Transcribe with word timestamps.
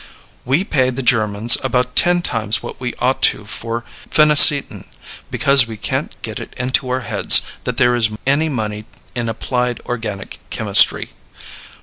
We 0.45 0.63
pay 0.63 0.89
the 0.89 1.03
Germans 1.03 1.59
about 1.63 1.95
ten 1.95 2.23
times 2.23 2.63
what 2.63 2.79
we 2.81 2.95
ought 2.97 3.21
to 3.21 3.45
for 3.45 3.83
phenacetin, 4.09 4.85
because 5.29 5.67
we 5.67 5.77
can't 5.77 6.19
get 6.23 6.39
it 6.39 6.55
into 6.57 6.89
our 6.89 7.01
heads 7.01 7.43
that 7.65 7.77
there 7.77 7.93
is 7.93 8.09
any 8.25 8.49
money 8.49 8.85
in 9.13 9.29
applied 9.29 9.79
organic 9.85 10.39
chemistry. 10.49 11.09